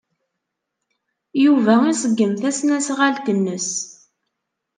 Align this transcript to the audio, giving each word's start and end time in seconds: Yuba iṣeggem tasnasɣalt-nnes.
Yuba 1.43 1.75
iṣeggem 1.91 2.33
tasnasɣalt-nnes. 2.41 3.69